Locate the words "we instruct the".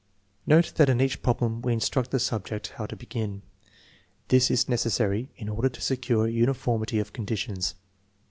1.61-2.19